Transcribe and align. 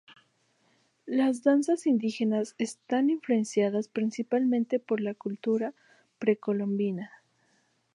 Las 1.05 1.43
danzas 1.43 1.85
indígenas 1.85 2.55
están 2.57 3.11
influenciadas 3.11 3.87
principalmente 3.87 4.79
por 4.79 4.99
la 4.99 5.13
cultura 5.13 5.75
precolombina. 6.17 7.11